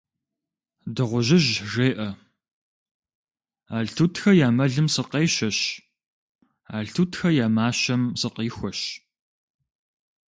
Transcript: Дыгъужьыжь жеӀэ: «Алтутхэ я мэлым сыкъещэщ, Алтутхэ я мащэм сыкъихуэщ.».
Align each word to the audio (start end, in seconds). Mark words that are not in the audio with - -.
Дыгъужьыжь 0.95 1.51
жеӀэ: 1.71 2.09
«Алтутхэ 3.77 4.31
я 4.47 4.49
мэлым 4.57 4.87
сыкъещэщ, 4.93 5.59
Алтутхэ 6.77 7.29
я 7.45 7.47
мащэм 7.55 8.01
сыкъихуэщ.». 8.19 8.79